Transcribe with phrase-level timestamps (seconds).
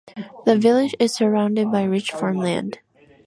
[0.47, 2.79] The village is surrounded by rich farmland.